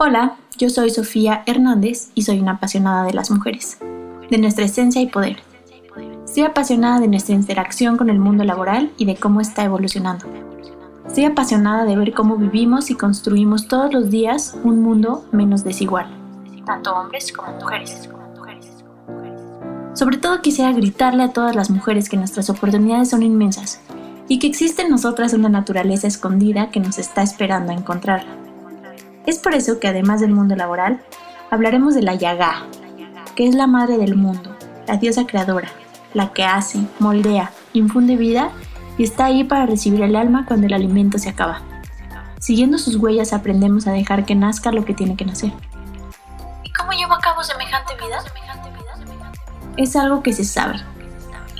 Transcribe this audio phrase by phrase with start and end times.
[0.00, 3.78] Hola, yo soy Sofía Hernández y soy una apasionada de las mujeres,
[4.30, 5.38] de nuestra esencia y poder.
[6.24, 10.26] Estoy apasionada de nuestra interacción con el mundo laboral y de cómo está evolucionando.
[11.04, 16.06] Estoy apasionada de ver cómo vivimos y construimos todos los días un mundo menos desigual,
[16.64, 18.08] tanto hombres como mujeres.
[19.94, 23.80] Sobre todo quisiera gritarle a todas las mujeres que nuestras oportunidades son inmensas
[24.28, 28.47] y que existe en nosotras una naturaleza escondida que nos está esperando a encontrarla.
[29.28, 31.02] Es por eso que además del mundo laboral,
[31.50, 32.62] hablaremos de la Yaga,
[33.36, 34.56] que es la madre del mundo,
[34.86, 35.68] la diosa creadora,
[36.14, 38.52] la que hace, moldea, infunde vida
[38.96, 41.60] y está ahí para recibir el alma cuando el alimento se acaba.
[42.40, 45.52] Siguiendo sus huellas aprendemos a dejar que nazca lo que tiene que nacer.
[46.64, 48.24] ¿Y cómo llevo a cabo semejante vida?
[49.76, 50.80] Es algo que se sabe.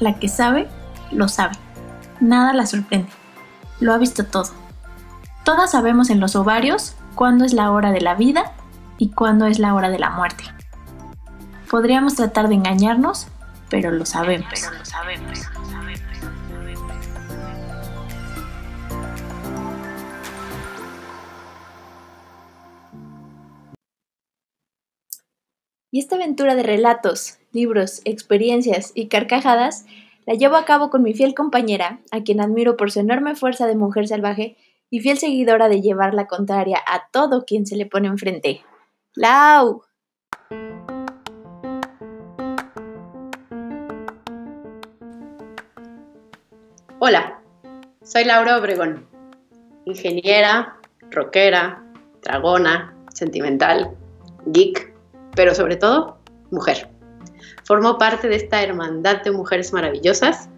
[0.00, 0.68] La que sabe,
[1.12, 1.52] lo sabe.
[2.18, 3.10] Nada la sorprende.
[3.78, 4.52] Lo ha visto todo.
[5.44, 8.52] Todas sabemos en los ovarios cuándo es la hora de la vida
[8.96, 10.44] y cuándo es la hora de la muerte.
[11.68, 13.26] Podríamos tratar de engañarnos,
[13.68, 14.46] pero lo sabemos.
[14.48, 15.40] Pero lo sabemos.
[25.90, 29.86] Y esta aventura de relatos, libros, experiencias y carcajadas
[30.24, 33.66] la llevo a cabo con mi fiel compañera, a quien admiro por su enorme fuerza
[33.66, 34.56] de mujer salvaje
[34.90, 38.62] y fiel seguidora de llevar la contraria a todo quien se le pone enfrente.
[39.14, 39.82] ¡Lau!
[47.00, 47.40] Hola,
[48.02, 49.06] soy Laura Obregón,
[49.84, 50.78] ingeniera,
[51.10, 51.84] rockera,
[52.22, 53.96] dragona, sentimental,
[54.46, 54.92] geek,
[55.36, 56.18] pero sobre todo,
[56.50, 56.88] mujer.
[57.64, 60.48] Formo parte de esta hermandad de mujeres maravillosas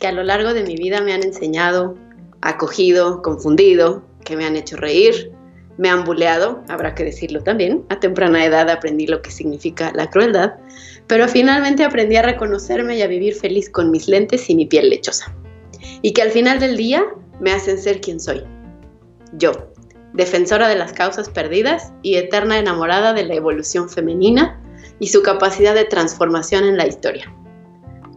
[0.00, 1.94] que a lo largo de mi vida me han enseñado,
[2.42, 5.32] acogido, confundido, que me han hecho reír,
[5.78, 7.84] me han buleado, habrá que decirlo también.
[7.88, 10.54] A temprana edad aprendí lo que significa la crueldad,
[11.06, 14.90] pero finalmente aprendí a reconocerme y a vivir feliz con mis lentes y mi piel
[14.90, 15.34] lechosa.
[16.02, 17.04] Y que al final del día
[17.40, 18.44] me hacen ser quien soy.
[19.32, 19.52] Yo,
[20.12, 24.60] defensora de las causas perdidas y eterna enamorada de la evolución femenina
[24.98, 27.32] y su capacidad de transformación en la historia.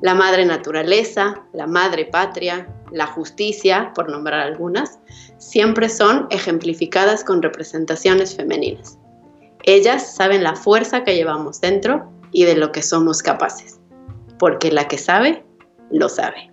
[0.01, 4.99] La madre naturaleza, la madre patria, la justicia, por nombrar algunas,
[5.37, 8.97] siempre son ejemplificadas con representaciones femeninas.
[9.63, 13.81] Ellas saben la fuerza que llevamos dentro y de lo que somos capaces,
[14.39, 15.43] porque la que sabe,
[15.91, 16.49] lo sabe.